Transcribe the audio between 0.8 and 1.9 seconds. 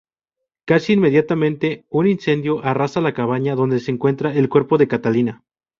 inmediatamente